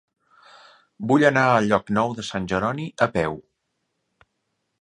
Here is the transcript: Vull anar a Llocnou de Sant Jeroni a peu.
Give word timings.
Vull 1.11 1.25
anar 1.29 1.43
a 1.49 1.59
Llocnou 1.67 2.17
de 2.21 2.27
Sant 2.31 2.47
Jeroni 2.53 2.91
a 3.07 3.09
peu. 3.19 3.39